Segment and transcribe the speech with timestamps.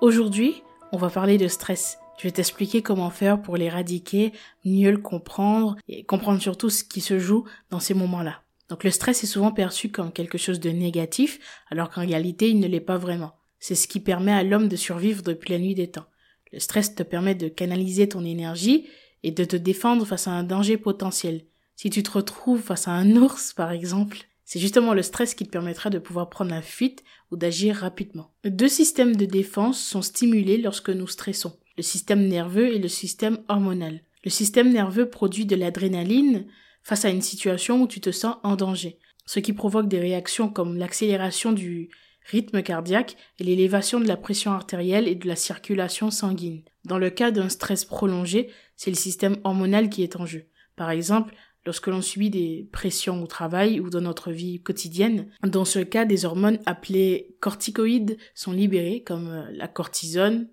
[0.00, 0.62] Aujourd'hui,
[0.92, 1.98] on va parler de stress.
[2.16, 4.32] Je vais t'expliquer comment faire pour l'éradiquer,
[4.64, 8.40] mieux le comprendre et comprendre surtout ce qui se joue dans ces moments-là.
[8.70, 11.38] Donc le stress est souvent perçu comme quelque chose de négatif,
[11.70, 13.34] alors qu'en réalité il ne l'est pas vraiment.
[13.58, 16.06] C'est ce qui permet à l'homme de survivre depuis la nuit des temps.
[16.50, 18.88] Le stress te permet de canaliser ton énergie
[19.22, 21.44] et de te défendre face à un danger potentiel.
[21.76, 24.16] Si tu te retrouves face à un ours, par exemple,
[24.50, 28.32] c'est justement le stress qui te permettra de pouvoir prendre la fuite ou d'agir rapidement.
[28.42, 33.38] Deux systèmes de défense sont stimulés lorsque nous stressons, le système nerveux et le système
[33.46, 34.00] hormonal.
[34.24, 36.46] Le système nerveux produit de l'adrénaline
[36.82, 40.48] face à une situation où tu te sens en danger, ce qui provoque des réactions
[40.48, 41.88] comme l'accélération du
[42.28, 46.64] rythme cardiaque et l'élévation de la pression artérielle et de la circulation sanguine.
[46.84, 50.46] Dans le cas d'un stress prolongé, c'est le système hormonal qui est en jeu.
[50.74, 51.34] Par exemple,
[51.66, 55.28] lorsque l'on subit des pressions au travail ou dans notre vie quotidienne.
[55.42, 60.48] Dans ce cas, des hormones appelées corticoïdes sont libérées, comme euh, la cortisone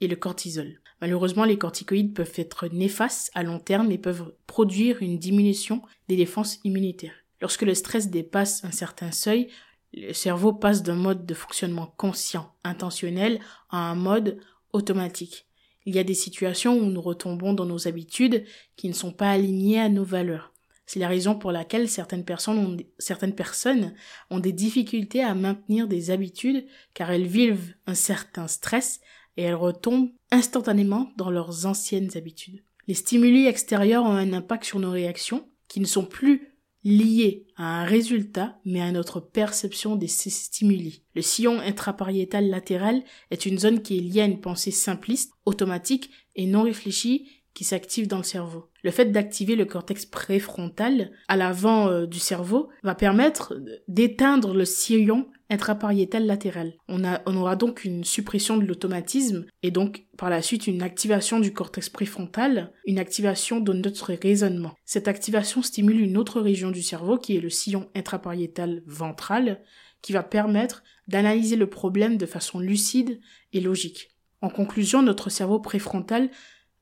[0.00, 0.80] et le cortisol.
[1.00, 6.16] Malheureusement, les corticoïdes peuvent être néfastes à long terme et peuvent produire une diminution des
[6.16, 7.14] défenses immunitaires.
[7.40, 9.48] Lorsque le stress dépasse un certain seuil,
[9.94, 14.38] le cerveau passe d'un mode de fonctionnement conscient, intentionnel, à un mode
[14.72, 15.46] automatique.
[15.84, 18.44] Il y a des situations où nous retombons dans nos habitudes
[18.76, 20.51] qui ne sont pas alignées à nos valeurs.
[20.92, 23.94] C'est la raison pour laquelle certaines personnes,
[24.28, 29.00] ont, des difficultés à maintenir des habitudes car elles vivent un certain stress
[29.38, 32.62] et elles retombent instantanément dans leurs anciennes habitudes.
[32.88, 37.80] Les stimuli extérieurs ont un impact sur nos réactions qui ne sont plus liés à
[37.80, 41.04] un résultat mais à notre perception de ces stimuli.
[41.14, 46.10] Le sillon intrapariétal latéral est une zone qui est liée à une pensée simpliste, automatique
[46.36, 48.68] et non réfléchie qui s'active dans le cerveau.
[48.82, 53.54] Le fait d'activer le cortex préfrontal à l'avant euh, du cerveau va permettre
[53.88, 56.72] d'éteindre le sillon intrapariétal latéral.
[56.88, 57.04] On,
[57.36, 61.90] aura donc une suppression de l'automatisme et donc par la suite une activation du cortex
[61.90, 64.74] préfrontal, une activation de notre raisonnement.
[64.86, 69.60] Cette activation stimule une autre région du cerveau qui est le sillon intrapariétal ventral
[70.00, 73.20] qui va permettre d'analyser le problème de façon lucide
[73.52, 74.10] et logique.
[74.40, 76.30] En conclusion, notre cerveau préfrontal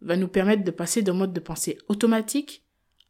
[0.00, 2.64] va nous permettre de passer d'un mode de pensée automatique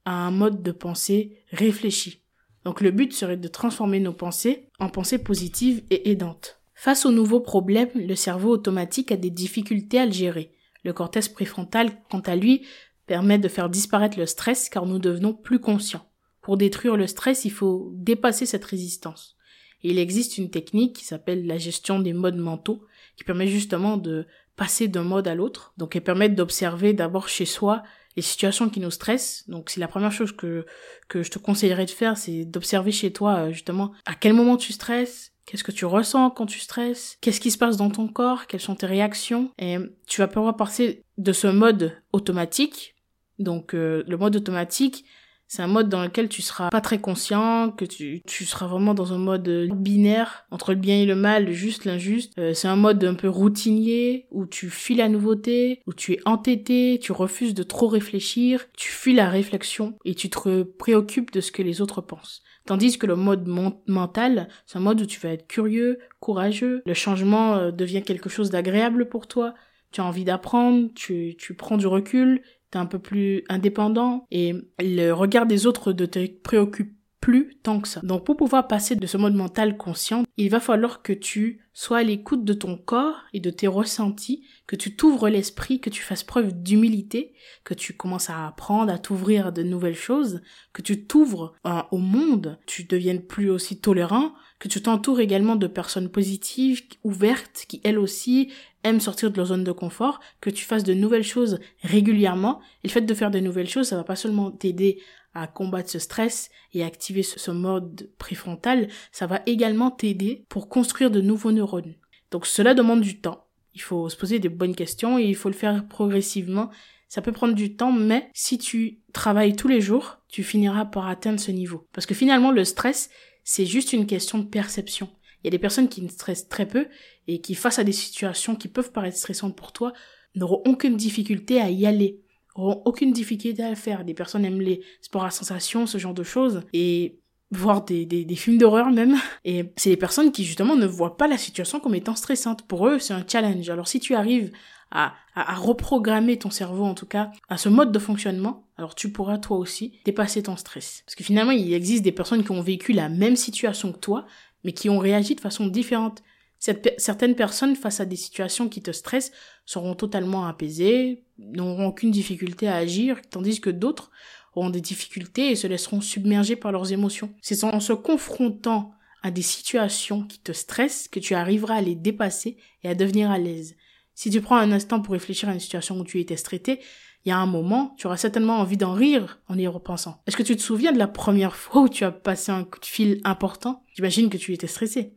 [0.04, 2.22] à un mode de pensée réfléchi.
[2.64, 6.60] Donc le but serait de transformer nos pensées en pensées positives et aidantes.
[6.74, 10.52] Face aux nouveaux problèmes, le cerveau automatique a des difficultés à le gérer.
[10.82, 12.66] Le cortex préfrontal, quant à lui,
[13.06, 16.08] permet de faire disparaître le stress car nous devenons plus conscients.
[16.40, 19.36] Pour détruire le stress, il faut dépasser cette résistance.
[19.82, 22.84] Il existe une technique qui s'appelle la gestion des modes mentaux,
[23.16, 24.26] qui permet justement de
[24.60, 25.72] passer d'un mode à l'autre.
[25.78, 27.82] Donc, elles permettent d'observer d'abord chez soi
[28.14, 29.48] les situations qui nous stressent.
[29.48, 30.66] Donc, c'est la première chose que,
[31.08, 34.58] que je te conseillerais de faire, c'est d'observer chez toi, euh, justement, à quel moment
[34.58, 38.06] tu stresses, Qu'est-ce que tu ressens quand tu stresses Qu'est-ce qui se passe dans ton
[38.06, 42.94] corps Quelles sont tes réactions Et tu vas pouvoir passer de ce mode automatique.
[43.40, 45.04] Donc euh, le mode automatique,
[45.50, 48.94] c'est un mode dans lequel tu seras pas très conscient, que tu, tu seras vraiment
[48.94, 52.32] dans un mode binaire entre le bien et le mal, le juste, l'injuste.
[52.38, 56.20] Euh, c'est un mode un peu routinier où tu fuis la nouveauté, où tu es
[56.24, 61.40] entêté, tu refuses de trop réfléchir, tu fuis la réflexion et tu te préoccupes de
[61.40, 62.44] ce que les autres pensent.
[62.64, 63.48] Tandis que le mode
[63.88, 68.28] mental, c'est un mode où tu vas être curieux, courageux, le changement euh, devient quelque
[68.28, 69.54] chose d'agréable pour toi,
[69.90, 74.54] tu as envie d'apprendre, tu, tu prends du recul t'es un peu plus indépendant et
[74.78, 78.00] le regard des autres ne te préoccupe plus tant que ça.
[78.02, 81.98] Donc pour pouvoir passer de ce mode mental conscient, il va falloir que tu sois
[81.98, 86.02] à l'écoute de ton corps et de tes ressentis, que tu t'ouvres l'esprit, que tu
[86.02, 87.34] fasses preuve d'humilité,
[87.64, 90.40] que tu commences à apprendre, à t'ouvrir à de nouvelles choses,
[90.72, 95.56] que tu t'ouvres euh, au monde, tu deviennes plus aussi tolérant, que tu t'entoures également
[95.56, 98.52] de personnes positives, ouvertes, qui elles aussi
[98.84, 102.60] aiment sortir de leur zone de confort, que tu fasses de nouvelles choses régulièrement.
[102.82, 105.00] Et le fait de faire de nouvelles choses, ça va pas seulement t'aider
[105.34, 111.10] à combattre ce stress et activer ce, mode préfrontal, ça va également t'aider pour construire
[111.10, 111.94] de nouveaux neurones.
[112.30, 113.46] Donc cela demande du temps.
[113.74, 116.70] Il faut se poser des bonnes questions et il faut le faire progressivement.
[117.08, 121.08] Ça peut prendre du temps, mais si tu travailles tous les jours, tu finiras par
[121.08, 121.88] atteindre ce niveau.
[121.92, 123.10] Parce que finalement, le stress,
[123.44, 125.08] c'est juste une question de perception.
[125.42, 126.86] Il y a des personnes qui ne stressent très peu
[127.26, 129.92] et qui, face à des situations qui peuvent paraître stressantes pour toi,
[130.34, 132.20] n'auront aucune difficulté à y aller,
[132.56, 134.04] n'auront aucune difficulté à le faire.
[134.04, 137.20] Des personnes aiment les sports à sensation, ce genre de choses, et
[137.52, 139.16] voir des, des, des films d'horreur même.
[139.44, 142.66] Et c'est des personnes qui justement ne voient pas la situation comme étant stressante.
[142.66, 143.68] Pour eux, c'est un challenge.
[143.70, 144.52] Alors si tu arrives
[144.90, 149.12] à, à, reprogrammer ton cerveau en tout cas à ce mode de fonctionnement, alors tu
[149.12, 151.02] pourras toi aussi dépasser ton stress.
[151.06, 154.26] Parce que finalement, il existe des personnes qui ont vécu la même situation que toi,
[154.64, 156.22] mais qui ont réagi de façon différente.
[156.58, 159.32] certaines personnes, face à des situations qui te stressent,
[159.64, 164.10] seront totalement apaisées, n'auront aucune difficulté à agir, tandis que d'autres
[164.54, 167.32] auront des difficultés et se laisseront submerger par leurs émotions.
[167.40, 168.92] C'est en se confrontant
[169.22, 173.30] à des situations qui te stressent que tu arriveras à les dépasser et à devenir
[173.30, 173.76] à l'aise.
[174.14, 176.80] Si tu prends un instant pour réfléchir à une situation où tu étais stressé,
[177.24, 180.22] il y a un moment, tu auras certainement envie d'en rire en y repensant.
[180.26, 182.80] Est-ce que tu te souviens de la première fois où tu as passé un coup
[182.80, 183.84] de fil important?
[183.94, 185.14] J'imagine que tu étais stressé.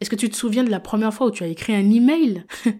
[0.00, 2.44] Est-ce que tu te souviens de la première fois où tu as écrit un email?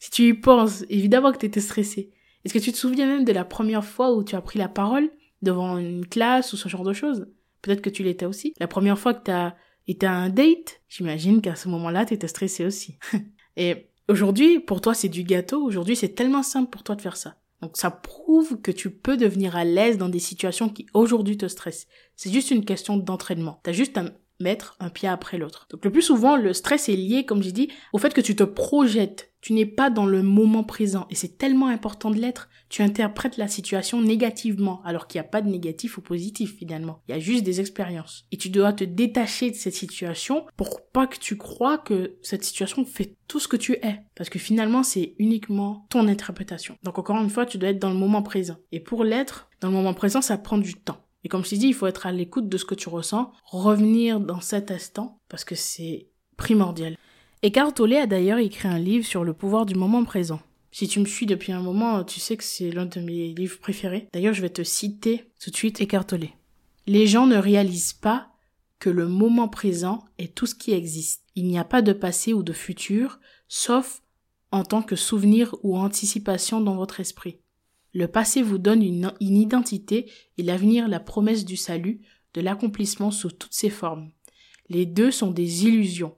[0.00, 2.12] Si tu y penses, évidemment que tu étais stressé.
[2.44, 4.68] Est-ce que tu te souviens même de la première fois où tu as pris la
[4.68, 5.10] parole
[5.42, 7.26] devant une classe ou ce genre de choses?
[7.62, 8.54] Peut-être que tu l'étais aussi.
[8.60, 9.56] La première fois que tu as
[9.86, 12.98] été à un date, j'imagine qu'à ce moment-là, tu étais stressé aussi.
[13.56, 15.62] Et aujourd'hui, pour toi, c'est du gâteau.
[15.62, 17.36] Aujourd'hui, c'est tellement simple pour toi de faire ça.
[17.60, 21.48] Donc ça prouve que tu peux devenir à l'aise dans des situations qui aujourd'hui te
[21.48, 21.88] stressent.
[22.14, 23.60] C'est juste une question d'entraînement.
[23.64, 24.04] T'as juste à
[24.40, 25.66] mettre un pied après l'autre.
[25.70, 28.36] Donc le plus souvent, le stress est lié, comme j'ai dit, au fait que tu
[28.36, 29.27] te projettes.
[29.40, 31.06] Tu n'es pas dans le moment présent.
[31.10, 32.48] Et c'est tellement important de l'être.
[32.68, 37.00] Tu interprètes la situation négativement, alors qu'il n'y a pas de négatif ou positif finalement.
[37.08, 38.26] Il y a juste des expériences.
[38.32, 42.44] Et tu dois te détacher de cette situation pour pas que tu crois que cette
[42.44, 44.00] situation fait tout ce que tu es.
[44.16, 46.76] Parce que finalement, c'est uniquement ton interprétation.
[46.82, 48.56] Donc encore une fois, tu dois être dans le moment présent.
[48.72, 51.04] Et pour l'être, dans le moment présent, ça prend du temps.
[51.24, 53.32] Et comme je t'ai dit, il faut être à l'écoute de ce que tu ressens,
[53.44, 56.96] revenir dans cet instant, parce que c'est primordial.
[57.40, 60.40] Eckhart Tolle a d'ailleurs écrit un livre sur le pouvoir du moment présent.
[60.72, 63.60] Si tu me suis depuis un moment, tu sais que c'est l'un de mes livres
[63.60, 64.08] préférés.
[64.12, 66.30] D'ailleurs, je vais te citer tout de suite Eckhart Tolle.
[66.88, 68.28] Les gens ne réalisent pas
[68.80, 71.22] que le moment présent est tout ce qui existe.
[71.36, 74.02] Il n'y a pas de passé ou de futur, sauf
[74.50, 77.38] en tant que souvenir ou anticipation dans votre esprit.
[77.94, 82.00] Le passé vous donne une, identité et l'avenir la promesse du salut,
[82.34, 84.10] de l'accomplissement sous toutes ses formes.
[84.68, 86.16] Les deux sont des illusions.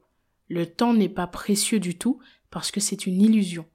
[0.51, 2.19] Le temps n'est pas précieux du tout
[2.51, 3.67] parce que c'est une illusion.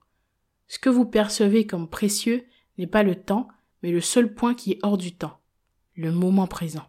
[0.68, 2.44] Ce que vous percevez comme précieux
[2.76, 3.48] n'est pas le temps,
[3.82, 5.40] mais le seul point qui est hors du temps,
[5.94, 6.86] le moment présent.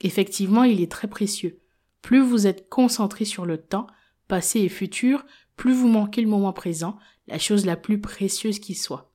[0.00, 1.60] Effectivement, il est très précieux.
[2.00, 3.88] Plus vous êtes concentré sur le temps,
[4.26, 6.96] passé et futur, plus vous manquez le moment présent,
[7.26, 9.12] la chose la plus précieuse qui soit.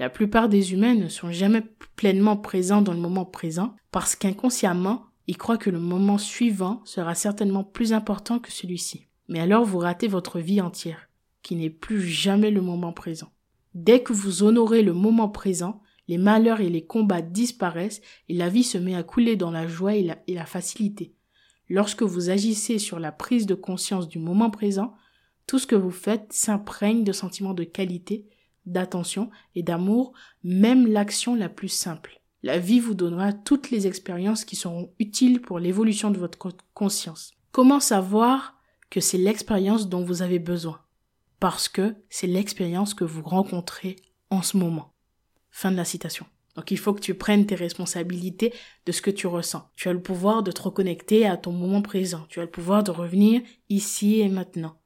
[0.00, 1.62] La plupart des humains ne sont jamais
[1.94, 7.14] pleinement présents dans le moment présent parce qu'inconsciemment, ils croient que le moment suivant sera
[7.14, 9.06] certainement plus important que celui-ci.
[9.30, 11.08] Mais alors vous ratez votre vie entière,
[11.42, 13.32] qui n'est plus jamais le moment présent.
[13.74, 18.48] Dès que vous honorez le moment présent, les malheurs et les combats disparaissent et la
[18.48, 21.14] vie se met à couler dans la joie et la, et facilité.
[21.68, 24.94] Lorsque vous agissez sur la prise de conscience du moment présent,
[25.46, 28.26] tout ce que vous faites s'imprègne de sentiments de qualité
[28.66, 30.12] d'attention et d'amour,
[30.42, 32.20] même l'action la plus simple.
[32.42, 36.38] La vie vous donnera toutes les expériences qui seront utiles pour l'évolution de votre
[36.74, 37.32] conscience.
[37.52, 38.59] Comment savoir
[38.90, 40.80] que c'est l'expérience dont vous avez besoin
[41.38, 43.96] Parce que c'est l'expérience que vous rencontrez
[44.30, 44.92] en ce moment.
[45.50, 46.26] Fin de la citation.
[46.56, 48.52] Donc il faut que tu prennes tes responsabilités
[48.84, 49.68] de ce que tu ressens.
[49.76, 52.26] Tu as le pouvoir de te reconnecter à ton moment présent.
[52.28, 54.76] Tu as le pouvoir de revenir ici et maintenant.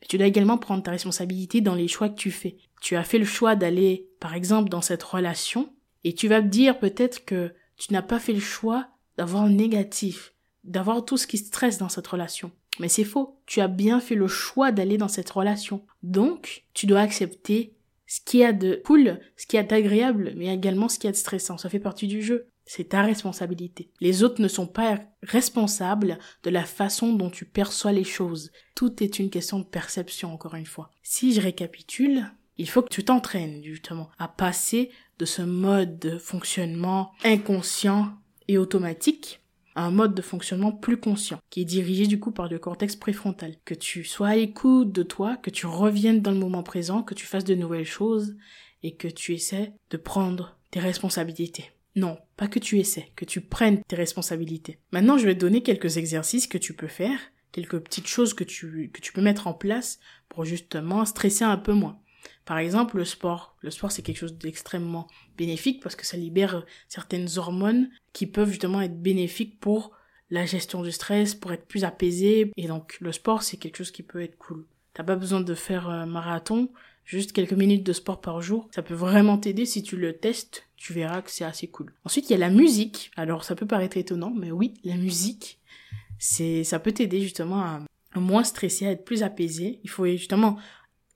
[0.00, 2.56] Mais tu dois également prendre ta responsabilité dans les choix que tu fais.
[2.80, 5.72] Tu as fait le choix d'aller, par exemple, dans cette relation,
[6.04, 10.34] et tu vas me dire peut-être que tu n'as pas fait le choix d'avoir négatif,
[10.64, 12.50] d'avoir tout ce qui stresse dans cette relation.
[12.78, 13.40] Mais c'est faux.
[13.46, 15.84] Tu as bien fait le choix d'aller dans cette relation.
[16.02, 17.74] Donc, tu dois accepter
[18.06, 21.08] ce qu'il y a de cool, ce qu'il y a d'agréable, mais également ce qu'il
[21.08, 21.58] y a de stressant.
[21.58, 22.48] Ça fait partie du jeu.
[22.64, 23.90] C'est ta responsabilité.
[24.00, 28.52] Les autres ne sont pas responsables de la façon dont tu perçois les choses.
[28.74, 30.90] Tout est une question de perception, encore une fois.
[31.02, 32.26] Si je récapitule,
[32.58, 38.12] il faut que tu t'entraînes, justement, à passer de ce mode de fonctionnement inconscient
[38.48, 39.40] et automatique
[39.82, 43.56] un mode de fonctionnement plus conscient, qui est dirigé du coup par le cortex préfrontal.
[43.64, 47.14] Que tu sois à écoute de toi, que tu reviennes dans le moment présent, que
[47.14, 48.36] tu fasses de nouvelles choses
[48.82, 51.70] et que tu essaies de prendre tes responsabilités.
[51.96, 54.78] Non, pas que tu essaies, que tu prennes tes responsabilités.
[54.92, 57.18] Maintenant, je vais te donner quelques exercices que tu peux faire,
[57.52, 61.56] quelques petites choses que tu, que tu peux mettre en place pour justement stresser un
[61.56, 61.98] peu moins.
[62.48, 63.54] Par exemple, le sport.
[63.60, 68.48] Le sport, c'est quelque chose d'extrêmement bénéfique parce que ça libère certaines hormones qui peuvent
[68.48, 69.92] justement être bénéfiques pour
[70.30, 72.50] la gestion du stress, pour être plus apaisé.
[72.56, 74.64] Et donc le sport, c'est quelque chose qui peut être cool.
[74.94, 76.70] T'as pas besoin de faire un marathon,
[77.04, 78.66] juste quelques minutes de sport par jour.
[78.74, 81.92] Ça peut vraiment t'aider si tu le testes, tu verras que c'est assez cool.
[82.06, 83.10] Ensuite, il y a la musique.
[83.16, 85.60] Alors ça peut paraître étonnant, mais oui, la musique,
[86.18, 87.80] c'est ça peut t'aider justement à
[88.14, 89.80] moins stresser, à être plus apaisé.
[89.84, 90.56] Il faut justement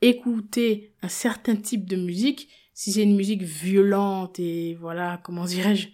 [0.02, 2.48] écouter un certain type de musique.
[2.74, 5.88] Si c'est une musique violente et voilà, comment dirais-je,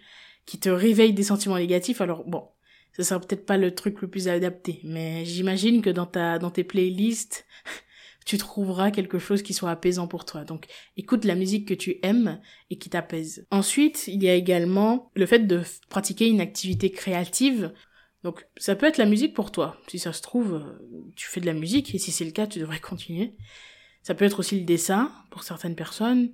[0.47, 2.49] qui te réveille des sentiments négatifs, alors bon,
[2.97, 6.51] ce sera peut-être pas le truc le plus adapté, mais j'imagine que dans ta dans
[6.51, 7.47] tes playlists,
[8.27, 10.45] tu trouveras quelque chose qui soit apaisant pour toi.
[10.45, 13.47] Donc écoute la musique que tu aimes et qui t'apaise.
[13.51, 17.73] Ensuite, il y a également le fait de pratiquer une activité créative.
[18.25, 19.81] Donc ça peut être la musique pour toi.
[19.87, 20.65] Si ça se trouve,
[21.15, 23.35] tu fais de la musique et si c'est le cas, tu devrais continuer.
[24.09, 26.31] Ça peut être aussi le dessin pour certaines personnes.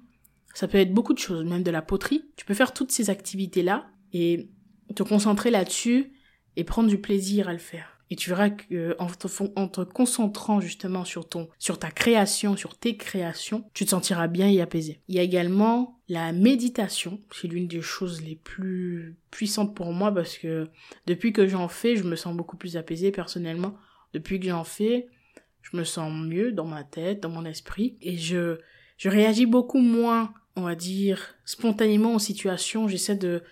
[0.55, 2.25] Ça peut être beaucoup de choses, même de la poterie.
[2.37, 4.49] Tu peux faire toutes ces activités-là et
[4.95, 6.13] te concentrer là-dessus
[6.55, 7.99] et prendre du plaisir à le faire.
[8.11, 12.79] Et tu verras que en te, te concentrant justement sur ton, sur ta création, sur
[12.79, 15.01] tes créations, tu te sentiras bien et apaisé.
[15.09, 17.19] Il y a également la méditation.
[17.33, 20.69] C'est l'une des choses les plus puissantes pour moi parce que
[21.09, 23.75] depuis que j'en fais, je me sens beaucoup plus apaisé personnellement.
[24.13, 25.09] Depuis que j'en fais,
[25.65, 28.59] je me sens mieux dans ma tête, dans mon esprit et je,
[28.97, 32.87] je réagis beaucoup moins, on va dire, spontanément aux situations.
[32.87, 33.43] J'essaie de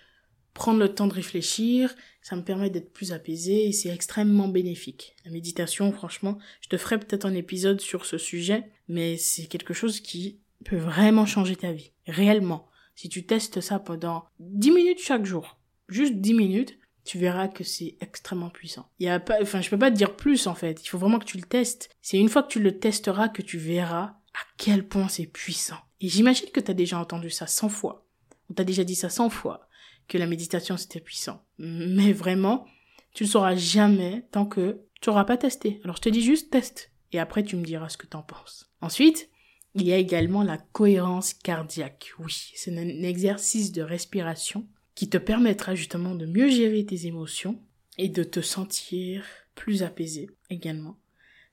[0.53, 5.15] prendre le temps de réfléchir, ça me permet d'être plus apaisé et c'est extrêmement bénéfique.
[5.25, 9.73] La méditation, franchement, je te ferai peut-être un épisode sur ce sujet, mais c'est quelque
[9.73, 11.91] chose qui peut vraiment changer ta vie.
[12.07, 12.67] Réellement.
[12.95, 15.57] Si tu testes ça pendant 10 minutes chaque jour,
[15.89, 18.89] juste 10 minutes, tu verras que c'est extrêmement puissant.
[18.99, 20.83] Il y a pas, enfin, je peux pas te dire plus, en fait.
[20.83, 21.89] Il faut vraiment que tu le testes.
[22.01, 25.77] C'est une fois que tu le testeras que tu verras à quel point c'est puissant.
[26.01, 28.05] Et j'imagine que tu as déjà entendu ça 100 fois.
[28.49, 29.67] On t'a déjà dit ça 100 fois
[30.07, 31.45] que la méditation c'était puissant.
[31.57, 32.65] Mais vraiment,
[33.13, 35.79] tu ne sauras jamais tant que tu n'auras pas testé.
[35.83, 38.23] Alors je te dis juste teste et après tu me diras ce que tu en
[38.23, 38.71] penses.
[38.81, 39.29] Ensuite,
[39.75, 42.13] il y a également la cohérence cardiaque.
[42.19, 47.59] Oui, c'est un exercice de respiration qui te permettra justement de mieux gérer tes émotions
[47.97, 50.97] et de te sentir plus apaisé également.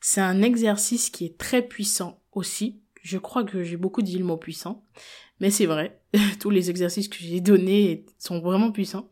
[0.01, 2.81] C'est un exercice qui est très puissant aussi.
[3.03, 4.85] Je crois que j'ai beaucoup dit le mot puissant,
[5.41, 6.01] mais c'est vrai,
[6.41, 9.11] tous les exercices que j'ai donnés sont vraiment puissants.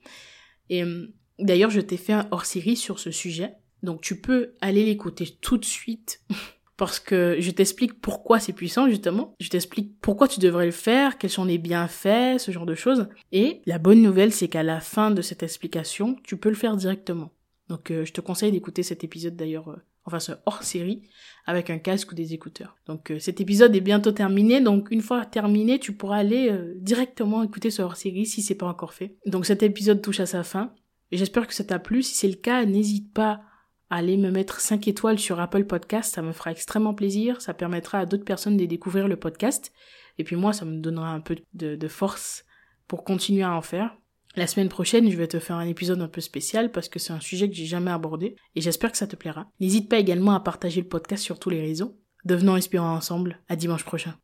[0.71, 1.07] Et euh,
[1.39, 3.55] d'ailleurs, je t'ai fait un hors-série sur ce sujet.
[3.83, 6.23] Donc tu peux aller l'écouter tout de suite
[6.79, 9.35] parce que je t'explique pourquoi c'est puissant justement.
[9.41, 13.09] Je t'explique pourquoi tu devrais le faire, quels sont les bienfaits, ce genre de choses.
[13.33, 16.77] Et la bonne nouvelle, c'est qu'à la fin de cette explication, tu peux le faire
[16.77, 17.33] directement.
[17.69, 21.03] Donc euh, je te conseille d'écouter cet épisode d'ailleurs euh, enfin ce hors série,
[21.47, 22.77] avec un casque ou des écouteurs.
[22.87, 27.43] Donc euh, cet épisode est bientôt terminé, donc une fois terminé, tu pourras aller directement
[27.43, 29.17] écouter ce hors série si c'est pas encore fait.
[29.27, 30.73] Donc cet épisode touche à sa fin.
[31.11, 32.03] J'espère que ça t'a plu.
[32.03, 33.41] Si c'est le cas, n'hésite pas
[33.91, 37.55] à aller me mettre 5 étoiles sur Apple Podcast, ça me fera extrêmement plaisir, ça
[37.55, 39.73] permettra à d'autres personnes de découvrir le podcast,
[40.19, 42.45] et puis moi ça me donnera un peu de force
[42.87, 43.97] pour continuer à en faire.
[44.37, 47.13] La semaine prochaine, je vais te faire un épisode un peu spécial parce que c'est
[47.13, 49.51] un sujet que j'ai jamais abordé et j'espère que ça te plaira.
[49.59, 51.99] N'hésite pas également à partager le podcast sur tous les réseaux.
[52.25, 53.41] Devenons inspirants ensemble.
[53.49, 54.15] À dimanche prochain.